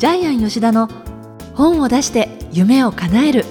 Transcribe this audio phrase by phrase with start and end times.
[0.00, 0.88] ジャイアン吉田の
[1.54, 3.44] 本を出して夢を叶える。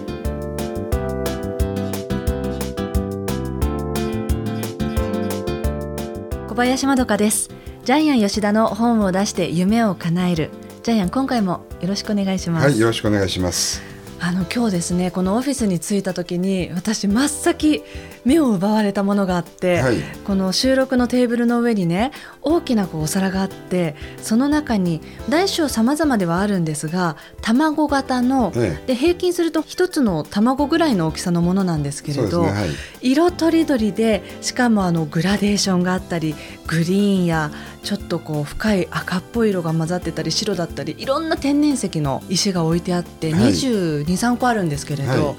[6.47, 7.52] 小林まどかです。
[7.85, 10.49] ジャイアン吉田の本を出して夢を叶える。
[10.81, 12.66] ジャイアン今回もよろしくお願いします。
[12.66, 13.88] はいよろしくお願いします。
[14.21, 17.83] あの今日ですねこのオフィスに着いた時に私真っ先
[18.25, 22.11] 目を奪われたものがあって、はい、この収録のテーブルの上にね
[22.41, 32.70] 大きなこうお皿があってその中に大小さまざまではあるんですが卵型の、ええ、で平均すると1つの卵ぐらいの大きさのものなんですけれど、ねはい、
[33.11, 36.36] 色とりどりでしかもあのグラデーションがあったり
[36.67, 37.52] グリーンや
[37.83, 45.35] ちょっとこう深い赤っぽい色が混ざってたり白だったりいろんな天然石の石が置いてあって、はい、2 2 3個あるんですけれど。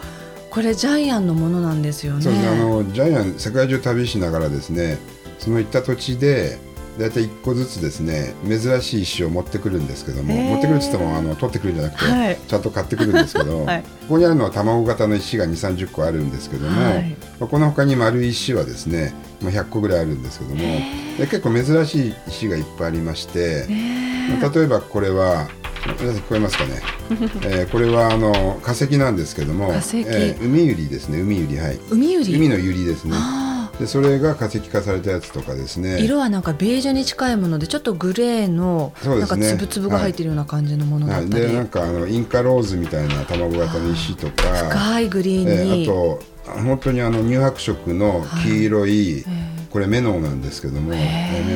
[0.51, 2.23] これジャイアンのものなんですよね。
[2.23, 4.99] そうですあのジャイアン世界中旅しながらですね
[5.39, 6.59] その行った土地で
[7.01, 25.49] 大体1個ずつですね珍しい石を持ってくるんですけども、持ってくるっつってもあの取ってくるんじゃなくて、はい、ちゃんと買ってくるんですけど、 はい、ここにあるのは卵型の石が2 3 0個あるんですけども、はい、この他に丸い石はですね、まあ、100個ぐらいあるんですけどもで結構珍しい石がいっぱいありまして例えばこれは
[25.99, 26.83] 皆さん聞こえますかね、
[27.45, 31.81] えー、これはあの化石なんですけども、えー、海ユリですね海ユリはい。
[31.91, 33.17] 海海のユリですね
[33.81, 36.01] でそれが化石化されたやつとかですね。
[36.01, 41.43] 色はなんかベージュに近いものでちょっっとグレーのなんかつぶつぶが入ってるような感じのものだったり、はい。
[41.43, 44.43] はい、でなんかあのインカローズみたいな卵型の石とか。
[44.71, 50.99] 深いグリーンに、えー、あと本当にあの乳白色の黄色い、はいこれメノウなんですけども、メ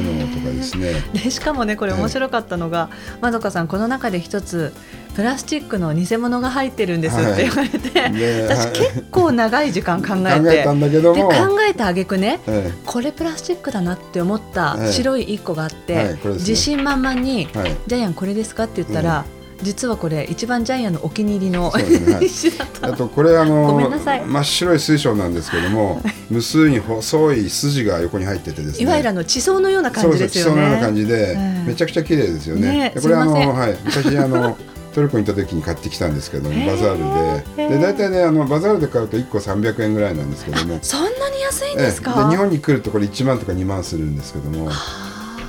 [0.02, 0.92] ノウとかですね。
[1.12, 2.88] でしかもねこれ面白かったのが、
[3.20, 4.72] まどかさんこの中で一つ
[5.14, 11.34] プラスチックの偽物が入ってるんですって言われて、はい、私結構長い時間考えて考えたんだけども考
[11.68, 17.48] えた挙句ね、ええ、これプラスチックだなって思った白い一個があって、はいね、自信満々に、
[17.86, 19.24] ジャイアンこれですか?」って言ったら、
[19.64, 22.12] 実はこれ一番ジャイアンのお気に入りの、ね。
[22.14, 22.88] はい、 石だった。
[22.88, 23.90] あとこれあの
[24.26, 28.84] 真っ白い水晶なんですけども無数に細い筋が横に入っててですね。
[28.84, 30.50] いわゆるあの地層のような感じですよね。
[30.50, 31.36] 地層のような感じで、
[31.66, 33.76] めちゃくちゃ綺麗ですよね、ね、これあのはい。
[33.84, 34.56] 昔あの
[34.94, 37.68] トルコに行った時に買ってきたんですけどもバザールで。
[37.68, 40.78] で大体ねあのバザールで買うと1個300円ぐらいなんですけども。
[40.82, 42.28] そんなに安いんですか？
[42.28, 44.70] で日本に来るとこれ1万とか2万するんですけども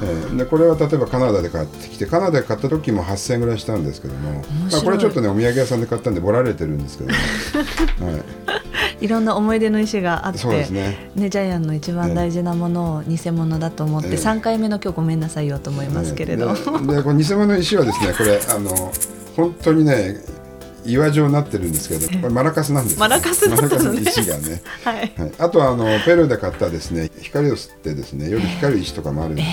[0.02, 4.42] えー、でこれは例えばカナダで買ってきてカナダで買った時も8000円ぐらいしたんですけども、
[4.72, 7.12] まあ、これちょっとねお土産屋さんで買ったんでぼられてるんですけど
[8.06, 11.12] も、 はい、いろんな思い出の石があってそうですね。
[11.16, 18.92] ねジャイアンの一番大事なものを偽物だと思って、えー、3回目の今日ごめんなさいよと思いますけれど、えー、ででこの偽物の石はですねこれあの
[19.36, 20.16] 本当にね
[20.86, 24.62] 岩状になってるんですけど、これマラカスなんです、マラカスマラカスの石がね。
[24.84, 25.14] はい。
[25.18, 29.48] はい、あとはあのペルーで買ったですね、光を吸ってですね、夜光る石とかもあるんです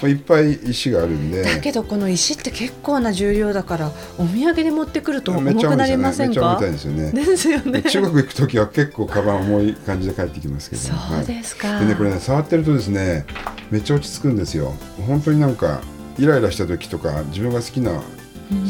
[0.00, 1.42] けど、えー、いっぱい石があるんで。
[1.42, 6.32] だけどこの石って結構な重量だから、お土産で持ってくると重くなりませんか？
[6.32, 7.12] めっちゃ重たいですよね。
[7.12, 7.82] ですよね。
[7.82, 10.82] 中国行く時は結構カバン重い感じで帰ってきますけど。
[10.82, 11.68] そうですか。
[11.68, 13.26] はい、でねこれね触ってるとですね、
[13.70, 14.74] めっちゃ落ち着くんですよ。
[15.06, 15.80] 本当になんか
[16.18, 18.02] イライラした時とか自分が好きな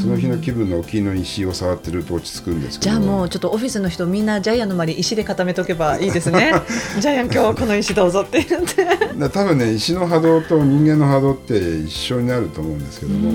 [0.01, 6.53] その日の気分のお気に入りの石を触ってると落ち着くんですじゃあもうちょっとオフィスの人みんなジャイアンの周り石で固めとけばいいですね。
[7.01, 8.43] ジャイアン今日この石どうぞって。
[8.43, 13.31] 言って多分ね石の波動と人間の波動って一緒になると思うんですけども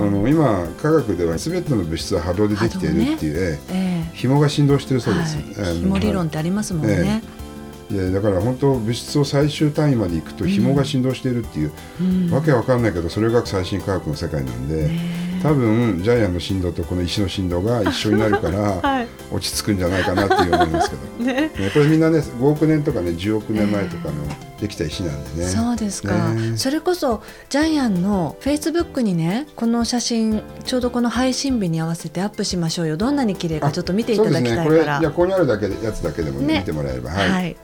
[0.00, 4.04] あの今科学では全ての物質は波動でできているっていう、ねえ。
[4.12, 7.38] ー、紐が振動してるそうです、はい、紐理論ってありますもんね、えー
[7.88, 14.90] でだから本当物質を最終単位までいくと紐が振動しているっていう、うん、わけわかんないけどそれが最新科学の世界なんで、
[15.42, 24.14] 多分ジャイアンの振動とこの石の振動が一緒になるから、 はい、落ち着くんじゃないかなっていう思いますけど、ね、ね、これみんなね5億年とかね10億年前とかの
[24.60, 32.96] できた石なんでね、そうですか、ね、それこそジャイアンのフェイスブックにねこの写真ちょうどこの配信日に合わせてアップしましょうよ。
[32.96, 37.10] どんなに綺麗かちょっと見ていただきたいから、ね、これじゃここにあるだけやつだけでも、ね、見てもらえれば。
[37.10, 37.56] はい、はい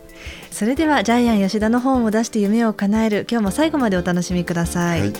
[0.50, 3.26] それではジャイアン吉田の本を出して夢を叶える。
[3.28, 5.12] 今日も最後までお楽しみください、はい、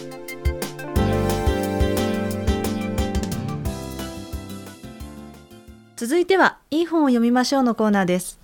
[6.07, 8.39] 続いてはいい本を読みましょうのコーナーです。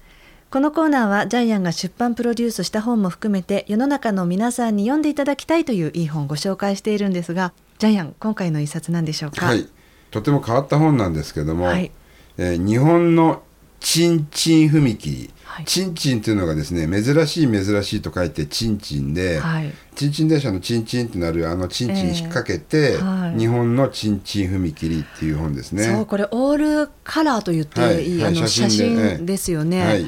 [0.51, 9.45] このコーナーはジャイアンが出版プロデュースした本も含めて世の中の皆さんに読んでいただきたいといういい本をご紹介しているんですがジャイアン今回の一冊何でしょうか？
[9.45, 9.69] はい。
[10.11, 11.91] とても変わった本なんですけども、はい、
[12.39, 13.43] えー、日本の
[13.81, 15.31] ちんちん踏切
[15.65, 25.85] ちんちんというのがですね珍しい珍しいと書いてちんちんで、はい、ちんちん電車のちんちんってなるあのちんちんに引っ掛けて、えーはい、日本のちんちん踏切っていう本ですね。
[25.85, 30.07] そうこれオールカラーと言っていい、はい、あの写真ですよね、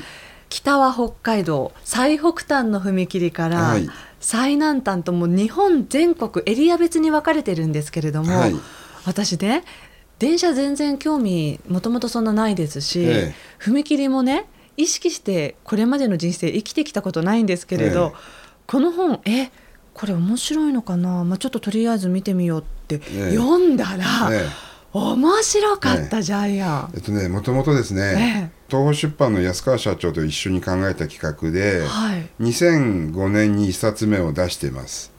[0.49, 3.77] 北は北海道最北端の踏切から、
[4.21, 8.33] 最南端とも日本全国エリア別に分かれてるんですけれども、
[9.05, 9.65] 私ね
[10.19, 18.19] 電車全然興味もともとそんなないですし、ええ、踏切もね意識してこれまでの人生生きてきたことないんですけれど、え、
[18.67, 19.51] この本え
[19.95, 23.01] これ面白いのかな、まあ、ちょっととりあえず見てみようって
[23.31, 24.31] 読んだら、
[24.93, 26.93] 面白かった、ジャイアン。
[26.95, 26.99] え。
[26.99, 35.12] っとねもともとですね、東宝出版の安川社長と一緒に考えた企画で、はい、2005年に1冊目を出しています。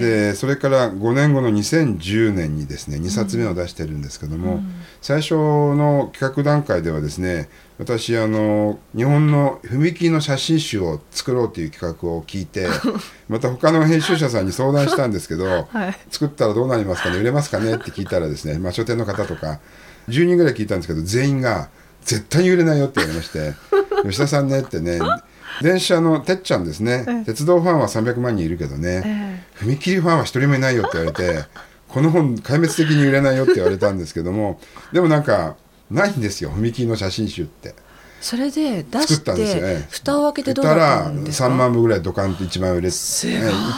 [0.00, 12.68] でそれから5年後の2010年にですね2冊目を出してるんですけども、うん、最初の企画段階ではですね私あの日本の踏切の写真集を作ろうという企画を聞いて
[13.28, 19.60] また他の編集者さんに相談したんですけど、はい、作ったらどうなりますかね売れますかねって聞いたらですね、 まあ、書店の方とか
[20.08, 21.68] 10人ぐらい聞いたんですけど全員が
[22.04, 23.54] 絶対に売れないよって言われまして
[24.06, 24.98] 吉田さんねってね
[25.62, 31.44] 電車のてっちゃんですね、鉄道ファンは300万人いるけどね、踏切ファンは一人もいないよって言われて
[31.88, 34.60] この本壊滅的に売れないよって言われたんですけども
[34.92, 35.56] でもなんか
[35.90, 37.74] ないんですよ踏切の写真集って。
[38.20, 43.26] それで出してね、蓋を開けてどうだったんですか？3万部ぐらいドカンと一番売れ、ね、一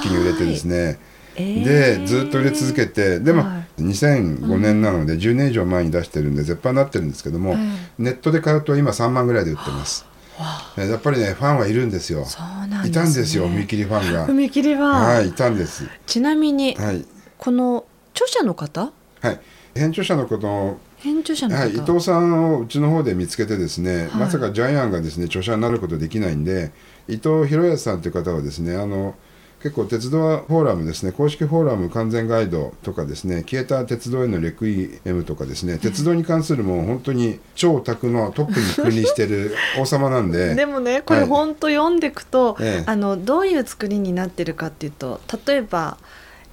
[0.03, 0.99] 気に売れてですね、
[1.35, 1.65] えー、
[1.99, 7.57] でずっと売れ続けてでも、はい、2005年なので10年以上前に出してるんで絶版になってるんですけども、
[7.99, 10.07] ネットで買うと今3万ぐらいで売ってます。
[10.77, 12.25] やっぱりねファンはいるんですよ。
[12.25, 14.27] そうなん、ね、いたんですよ踏切ファンが。
[14.33, 14.91] 踏切ファン。
[14.91, 15.85] はい、いたんです。
[16.07, 17.05] ちなみに、はい、
[17.37, 18.93] この著者の方？
[19.21, 19.41] はい、
[19.75, 26.73] 編著者のこと編著者の方、はい、伊藤さんをうちの方で見つけてですね、はい、まさかジャイアンがですね著者になることできないんで
[27.09, 29.15] 伊藤博康さんという方はですねあの
[29.63, 45.99] 結構鉄道フォーラムですね公式フォーラム完全ガイドとかですね消えた鉄道へのレクイエムとかですね鉄道に関するもう本当に超オタクのトップに君臨してる 王様なんででもねこれ本当読んでいくと、はい、あのどういう作りになってるかっていうと例えば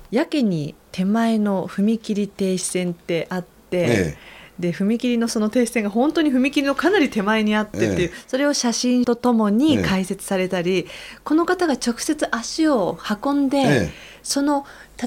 [0.09, 3.47] やけに手前の踏切停止線ってあって、
[3.77, 10.85] ええで踏切のその停止線が本当に踏切のかなり手前にあってっていう、ええ、それを写真とともに解説されたり、え、
[11.23, 13.91] この方が直接足を運んで、
[14.23, 14.65] その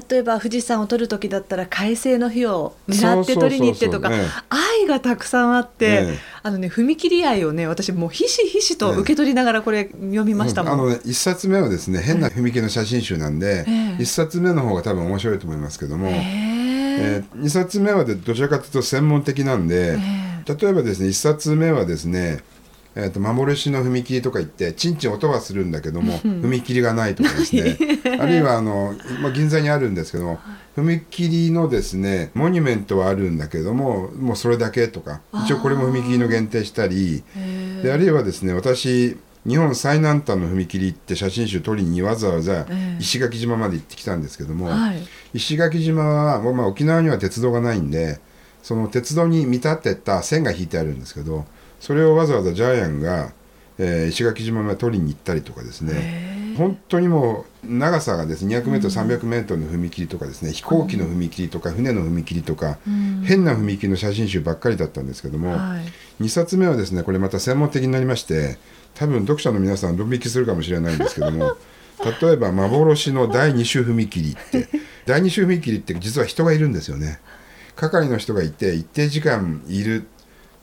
[0.09, 4.11] 例えば富士山を撮る時だったら快晴の日を狙って撮りに行ってとか
[4.49, 13.65] 愛がたくさんあって、あのね踏切愛をね私もうひしひしと受け取りながらこれ読みましたもん、あのね一冊目はですね変な踏切の写真集なんで
[13.99, 16.11] 一、冊目の方が多分面白いと思いますけども。
[16.99, 19.97] えー、2冊目はでどちらかというと専門的なんで、
[20.45, 22.43] 例えばですね1冊目はですね
[22.95, 27.77] えーと、幻の踏切とか言ってちんちん音はするんだけども踏切がないとかですね。
[28.19, 30.39] あるいはあの、まあ、銀座にあるんですけども
[30.75, 37.23] 踏切のですねモニュメントはあるんだけどももうそれだけとか一応これも踏切の限定したり
[37.83, 39.17] であるいはですね私
[39.47, 42.65] 日本最南端の踏切って写真集撮りにわざわざ
[42.99, 48.19] 石垣島まで行ってきたんですけども、はい、石垣島は、まあ、沖縄には鉄道がないんで
[48.63, 51.45] その鉄道に見立てた線が引いてあるんですけど
[51.79, 53.31] それをわざわざジャイアンが、
[53.77, 56.37] えー、石垣島まで取りに行ったりとかですね。
[56.57, 65.79] 本当にもう長さがですね 200m、300m の踏切とかですね飛行機の踏切とか船の踏切とか、うん、変な踏切の写真集ばっかりだったんですけども、は
[66.19, 68.57] い、2冊目はですねこれまた専門的になりまして
[68.93, 71.55] 多分読者の皆さんドン引きするかもしれないんですけども
[72.21, 74.67] 例えば幻の第2種踏切って
[75.09, 77.19] 第2種踏切って実は人がいるんですよね。
[77.75, 80.07] 係の人がいて一定時間いる。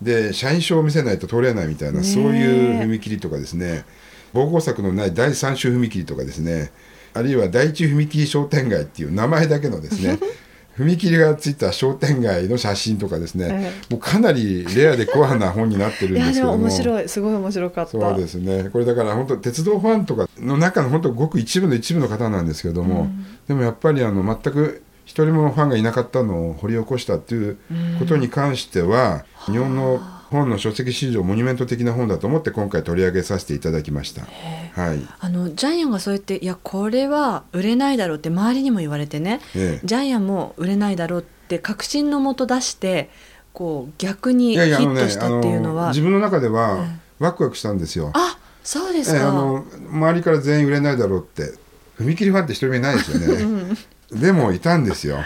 [0.00, 3.84] で社員証を見せないと通れないみたいな、そういう踏切とかですね。
[4.32, 6.70] 防護柵のない第3種踏切とかですね。
[7.12, 10.20] あるいは第一踏切商店街っていう名前だけのですね
[10.76, 16.54] 踏切がついた商店街の写真とかですね、ええ、もうかなりレアでコアな本になってるんですけども。
[16.54, 17.90] 面白いすごい面白かった。
[17.90, 18.68] そうですね。
[18.70, 27.58] これだから本当鉄道ファンとかの中の本当ごく一部の一部の方なんですけども、うん、でもやっぱりあの全く一人もファンがいなかったのを掘り起こしたっていう
[27.98, 34.22] ことに関しては、うん、日本の本の書籍史上モニュメント的な本だと思って今回取り上げさせていただきました。
[34.22, 43.10] はい、あのジャイアンがそうやっていやこれは売れないだろうって周りにも言われてね、ええ、ジャイアンも売れないだろうって確信のもと出して
[43.52, 46.84] こう逆にヒットしたっていうのは、ね、自分の中では
[47.18, 48.10] ワクワクしたんですよ。
[48.14, 51.54] あそうですか、え、あの周りから全員売れないだろうって
[51.98, 53.76] 踏切ファンって一人もいないですよね。
[54.12, 55.18] でもいたんですよ。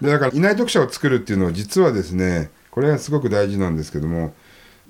[0.00, 4.34] でだからいない読者を作るっていうのは実はですねこれはすごく大事なんですけども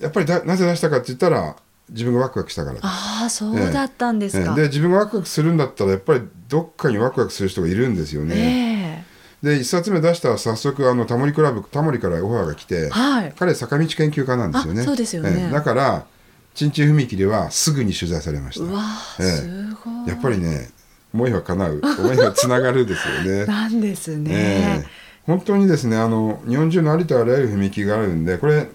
[0.01, 1.55] やっぱりだなぜ出したかって言ったら
[1.89, 2.81] 自分がワクワクしたから。
[2.83, 9.05] ああそうだったんですか、ええ、で自分がワクワクするんだったらやっぱりどっかにワクワクする人がいるんですよね。
[9.41, 14.83] えー、で1冊目出したら早速あのタモリクラブタモリからオファーが来て、はい、彼坂道研究家なんですよね。
[14.83, 16.07] そうですよね、だから
[16.57, 18.65] ちんちん踏切はすぐに取材されました。
[18.65, 18.83] わ
[19.21, 20.71] えー、やっぱりね
[21.15, 21.81] 思いは叶う。
[22.01, 23.47] 思いはつながるですよね。
[23.47, 24.87] なんですね。
[25.27, 28.69] 本当にですねあの日本中のありとあらゆる踏切があるんでこれ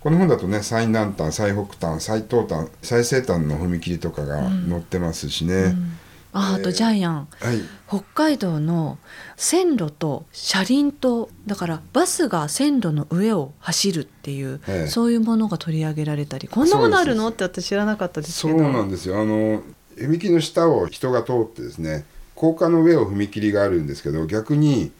[0.00, 5.54] この本だとね最南端最北端最東端最西端の踏切とかが載ってますしね。
[5.54, 5.62] うん。
[5.64, 5.98] うん
[6.30, 8.98] ああとジャイアン、はい、北海道の
[9.36, 17.28] 線路と車輪とだからバスが線路の上を走るっていう、ええ、そういうものが取り上げられたりこんなものあるの？
[17.28, 18.58] って私知らなかったですけど。
[18.58, 19.18] そうなんですよ。
[19.18, 19.62] あの
[19.96, 24.92] 踏切の下を人が通ってですね高架の上を踏切があるんですけど逆に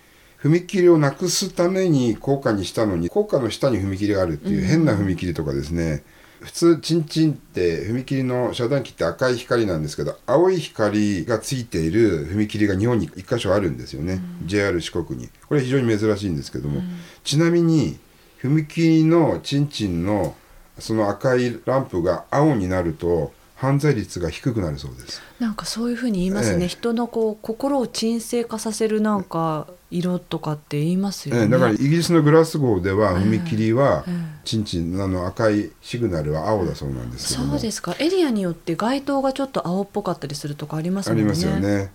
[0.42, 6.04] 踏切をなくすために高架にしたのに高架の下に踏切があるっていう変な踏切とかですね、
[6.40, 15.28] うん、普通チンチンって踏切の遮断機って赤い光なんですけど青い光がついている踏切が日本に1箇所あるんですよね、うん、JR 四国に。
[15.48, 16.88] これ非常に珍しいんですけども、うん、
[17.24, 17.98] ちなみに
[18.40, 20.36] 踏切のチンチンの
[20.78, 25.20] その赤いランプが青になると犯罪率が低くなるそうです。
[25.40, 34.04] なんかそういうふうに言いますね、ええ、人のこう心を沈静化させるなんか色とかって言いますよね、え、だからイギリスのグラスゴーでは踏切は
[34.44, 37.96] ちんちんあの赤いシグナルは青だそうなんですけどそうですか。
[37.98, 41.22] エリアによって街灯がちょっと青っぽかったりするとかありますもんね。
[41.22, 41.90] ありますよね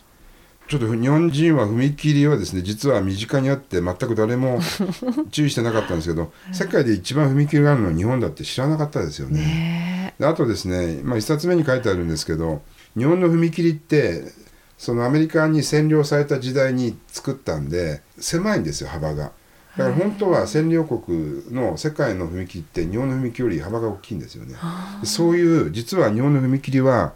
[0.67, 4.59] ちょっと日本人は踏切はですね実は身近にあって全く誰も
[5.31, 10.13] 注意してなかったんですけど世界で一番踏切があるのは日本だって知らなかったですよね。
[10.19, 12.61] ねあとですね、まあ、一冊目に書いてあるんですけど
[12.97, 14.31] 日本の踏切って
[14.77, 19.31] そのアメリカに占領された時代に作ったんで狭いんですよ幅が。
[19.77, 24.55] だから本当は占領国の世界の踏切って日本の踏切より幅が大きいんですよね。
[25.03, 27.13] そういう実は日本の踏切は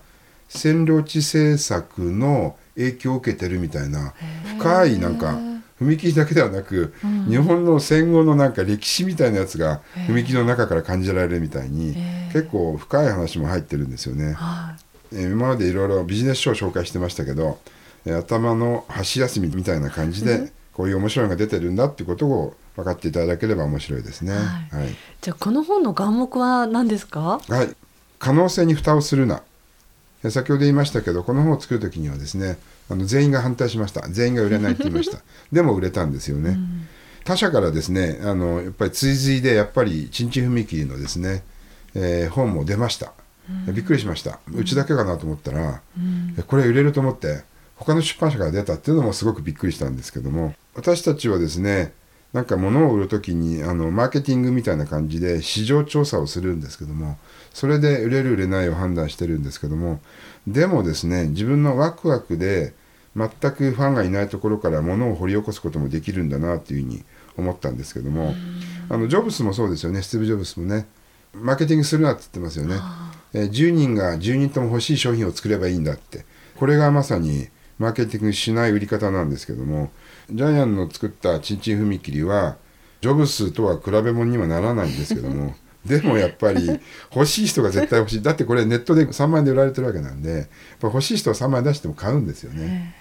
[0.50, 4.14] 占領地政策の影響を受けてるみたいな
[4.58, 5.38] 深いなんか
[5.82, 11.96] 踏切だけではなく、うん、日本の戦後のなんか歴史みたいなやつが踏切の中から感じられるみたいに
[12.34, 14.36] 結構深い話も入ってるんですよね。
[15.14, 17.60] え今までいろいろビジネス書を紹介してましたけど
[18.06, 24.34] 頭の箸休みみたいな感じでこういう面白いのが出てるんだっていうことを分かっていただければ面白いですね。
[24.34, 27.40] はい、はい、じゃあこの本の眼目は何ですか？
[27.48, 27.76] はい。
[28.20, 29.44] 可能性に蓋をするな
[30.24, 32.58] 先ほど言いましたけどこの本を作る時にはですね
[32.90, 34.08] あの全員が反対しました。
[34.10, 35.20] 全員が売れないって言いました。
[35.52, 36.88] でも売れたんですよね、うん、
[37.24, 41.44] 他社からですねあのやっぱり追随でやっぱりちんちん踏切のですね、
[41.94, 43.14] えー、本も出ました、
[43.68, 44.40] うん、びっくりしました。
[44.54, 47.44] うちだけかなと思ったら、うん、これ売れると思って
[47.76, 51.94] 他の出版社から出たっていうのもすごくびっくりしたんですけども私たちはですね
[52.34, 57.18] なんか物を売る時にあのマーケティングみたいな感じで市場調査をするんですけども
[57.58, 60.00] それで売れる売れないを判断してるんですけども
[60.46, 62.76] でもですね自分のワクワクで
[63.16, 67.04] 全くファンがいないところから物を掘り起こすこともできるんだなっていうふうに
[67.36, 68.36] 思ったんですけども
[68.90, 70.86] あのジョブスもそうですよねスティーブ・ジョブスもね
[71.34, 72.76] マーケティングするなって言ってますよね、
[73.34, 76.26] えー、10人が10人とも欲しい商品を作ればいいんだって。
[76.58, 79.92] これがまさにマーケティングしない売り方なんですけども
[80.32, 82.58] ジャイアンの作ったちんちん踏切は
[83.02, 85.56] ジョブスとは比べ物にはならないんですけども
[85.88, 86.80] でもやっぱり
[87.14, 88.22] 欲しい人が絶対欲しい。
[88.22, 90.48] だってこれネットで3万円で売られてるわけなんでやっ
[90.80, 92.96] ぱ欲しい人は3万円出しても買うんですよね。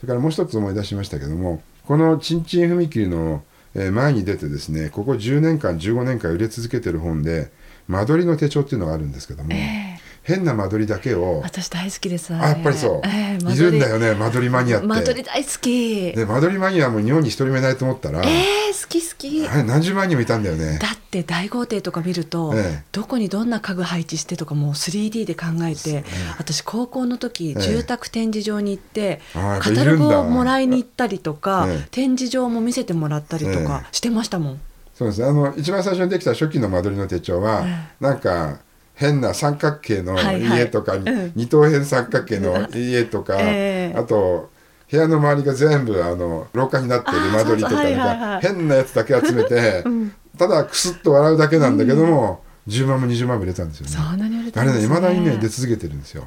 [0.00, 3.42] それからもう一つ思い出しましたけどもこのちんちん踏切の
[3.74, 7.50] 前に出てですねここ10年間15年間売れ続けてる本で
[7.88, 9.85] 間取りの手帳っていうのがあるんですけども、えー
[10.26, 14.86] 変な間取りだけを私大好きですあやっぱりそう、えー、いるんだよね間取りマニアって。
[14.88, 16.12] 間取り大好き。
[16.12, 19.46] で間取りマニアも日本に一人もいないと思ったらえー、好き好き。
[19.46, 20.78] あれ何十万人もいたんだよね。
[20.80, 26.04] だって大豪邸とか見ると、えどこにどんな家具配置してとかもう 3D で考えて、
[26.38, 34.60] 私高校の時、住宅展示場に行ってカタログをもらいに行ったりとか、展示場も見せてもらったりとかしてましたもん、
[34.92, 35.24] そうです。
[35.24, 37.64] あの一番最初にできた初期の間取りの手帳は、
[38.00, 38.58] なんか
[38.96, 41.02] 変な三角形の家とか、はい。
[41.02, 44.50] はいうん、二等辺三角形の家とか、えー、あと
[44.90, 53.96] 部屋の周りが全部あの廊下になってる間取りとかなんか変なやつだけ集めて、うん、ただクスッと笑うだけなんだけども、うん、10万も20万も売れたんですよね。
[53.98, 54.16] あ
[54.64, 56.24] れねいまだにね出続けてるんですよ。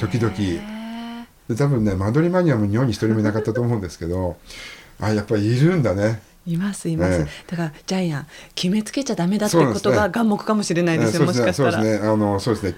[0.00, 0.34] 時々。
[1.48, 4.36] で多分ね間取りマニアも日本に一人もいなかったと思うんですけど
[5.00, 6.20] あやっぱりいるんだね。
[6.48, 11.72] いますいます、だからジャイアン決めつけちゃダメだってことが眼目かもしれないですね、もしかしたら。
[11.72, 12.08] そうですね。
[12.08, 12.74] あのそうですね。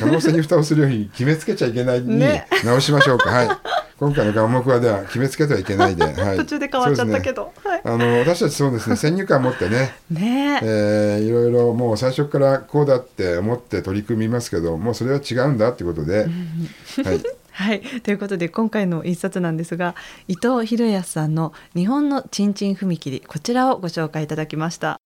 [0.00, 2.20] 可能性に蓋をするように決めつけちゃいけないに
[2.64, 3.48] 直しましょうか、はい。
[3.98, 7.70] 今回の眼目はでは決めつけてはいけないで、 はい、途中で変わっちゃったけど、ね。
[7.70, 8.96] はい、あの私たちそうですね。
[8.96, 9.94] 先入観持ってね。
[10.10, 16.26] ね、えー、いろいろもう最初からこうだって思って取り組みますけどもうそれは違うんだっていうことで、
[17.04, 17.24] はい
[17.60, 19.94] はい、ということで今回の一冊なんですが
[20.28, 25.09] 伊藤博康さんの「日本のちんちん踏切」こちらをご紹介いただきました。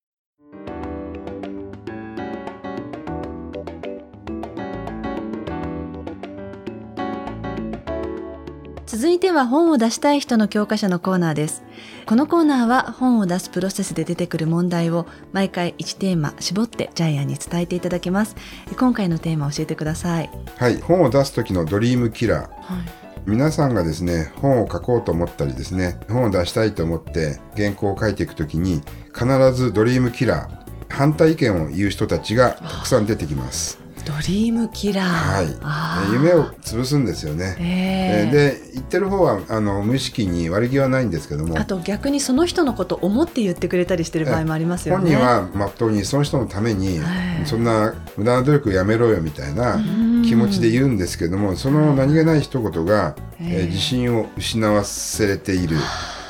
[9.01, 11.63] 続続いては本を出したい人の教科書のコーナーです。
[12.05, 18.37] このコーナーは本を出すプロセスで出てくる問題を毎回1テーマ絞ってジャイアンに伝えていただきます。
[18.79, 20.31] 今回のテーマ教えてください。
[20.59, 22.83] はい本を出す時のドリームキラー、はい。
[23.25, 28.83] 皆さんがですね本を書こうと思ったりですね本を出したいと思って原稿を書いていくときに
[29.15, 33.79] 必ずドリームキラー反対意見を言う人たちがたくさん出てきます。
[34.05, 41.59] ドリームキラー、はい、夢を潰すんですよね、えー、で言ってる方はあの無意識に悪気はないんですけども。
[41.59, 45.17] あと逆にその人のことを思って言ってくれたりしてる場合もありますよね。
[45.17, 47.01] 本人はまっとうにその人のために、
[47.45, 49.79] そんな無駄な努力やめろよみたいな
[50.25, 55.77] 気持ちで言うんですけどもその何気ない一言が、えー、自信を失わせている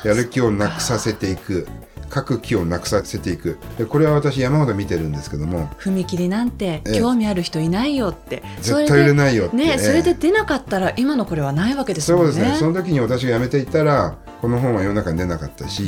[0.04, 1.66] やる気をなくさせていく。
[2.12, 3.58] 書く気をなくさせていく。
[3.88, 5.68] これは私山ほど見てるんですけども。
[5.78, 8.42] 踏切なんて興味ある人いないよって。
[8.60, 9.56] 絶対売れないよって。
[9.56, 12.32] ねそれで出なかったら今のこれはないわけですもんね。
[12.32, 12.52] そうです。
[12.52, 15.84] ねその時に私が辞めていたらこの本は世の中に出なかったし、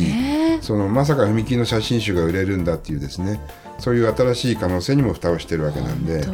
[0.61, 3.41] そのまさか踏切の写真集が売れるんだっていうですね
[3.79, 6.27] そういう新しい可能性にも蓋をしてるわけなんで。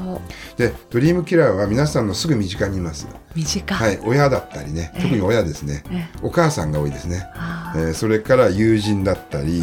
[0.57, 3.07] でドリームキラーは皆さんのすぐ身近にいます。
[3.35, 3.75] 身近。
[3.75, 7.27] はい親だったりね特に親ですね、えー、お母さんが多いですね、
[7.77, 9.63] えー、それから友人だったり、え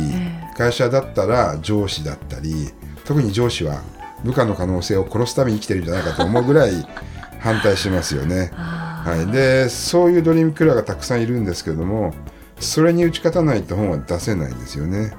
[0.53, 2.69] ー、会社だったら上司だったり
[3.05, 3.81] 特に上司は
[4.23, 6.71] 部下の可能性を殺すために生きてるんじゃないかと思うぐらい
[7.39, 8.51] 反対しますよね。
[8.55, 12.11] はい、でそういうドリームキラーがたくさんいるんですけども
[12.59, 15.13] それに打ち勝たないと本は出せないんですよね。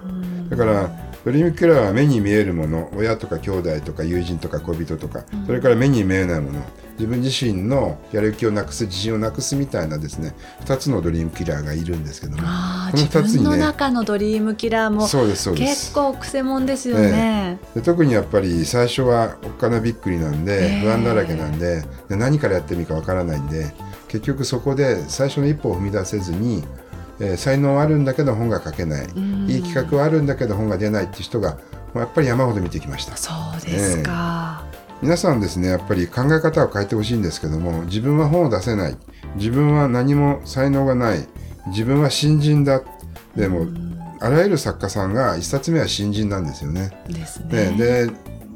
[0.51, 0.91] だから
[1.27, 6.65] ドリームキラーは目に見えるもの親とか兄弟とか友人とか恋人とか、それから目に見えないもの。
[6.93, 15.91] 自分自身のやる気をなくす自信をなくすみたいなですね2つのドリームキラーがいるんですけどもこの2つに、ね、の中のドリームキラーもそうですそうです。
[15.91, 23.75] 結構くせ者ですよね、で特にやっぱり最初はおっかなびっくりなんで、不安だらけなんでで何からやってみるかわからないんで
[24.09, 26.65] 結局そこで最初の一歩を踏み出せずに
[27.21, 29.07] えー、才能はあるんだけど本が書けない。
[29.47, 31.59] いい企画はあるんだけど本が出ないっていう人が
[31.95, 33.17] やっぱり山ほど見てきました。
[33.17, 38.97] そうですか、えー、皆さんですねやっぱり考え方を変えてほしいんですけども自分は本を出せない。
[39.37, 41.27] 自分は何も才能がない。
[41.69, 42.83] 自分は新人だ。
[43.35, 43.67] でも
[44.21, 46.91] あらゆる作家さんが一冊目は新人なんですよね。
[47.09, 47.75] ですね。
[47.77, 48.11] で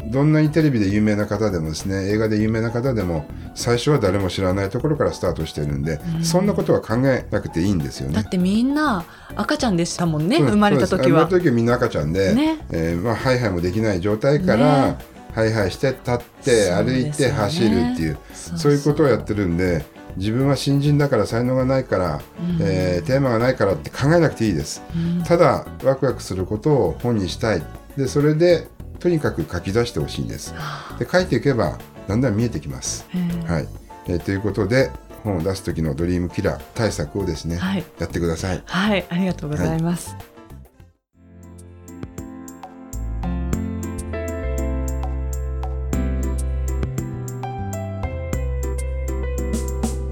[0.07, 8.15] どんなにテレビで有名な方でもですね映画で有名な方でも最初は誰も知らないところからスタートしてるんで、うん、そんなことは考えなくていいんですよね。
[8.15, 11.07] だってみんな赤ちゃんでしたもんね生まれた時は。
[11.07, 12.59] 生まれた時はみんな赤ちゃんで、ね。
[12.71, 14.99] えーまあ、ハイハイもできない状態から、ね、
[15.33, 18.19] ハイハイして立って歩いて走るっていう。
[18.33, 19.85] そういうことをやってるんで
[20.17, 27.63] 自分は新人だから才能がないから、うん、えー、テーマがないからって考えなくていいです、うん、ただワクワクすることを本にしたい
[27.97, 30.55] でそれでとにかく書き出してほしいんです。
[30.99, 33.07] で書いていけばだんだん見えてきます。
[33.47, 33.69] はい
[34.07, 34.91] えー、ということで
[35.25, 38.63] 本を出す時のドリームキラー対策をですね、はい、やってください。
[38.65, 40.15] はい、ありがとうございます。
[40.15, 40.30] はい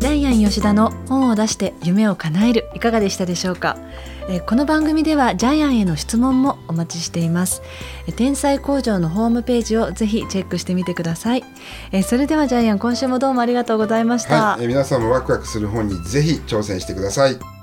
[0.09, 3.77] ジャイアン吉田の本を出して夢を叶えるいかがでしたでしょうか？
[4.31, 7.61] えこの番組ではジャイアンへの質問もお待ちしています。
[8.17, 11.45] 天才工場のホームページをぜひチェックしてみてください。
[11.93, 17.58] えそれではジャイアン今週もどうもありがとうございました、はい、え皆さんもワクワクする本にぜひ挑戦してください。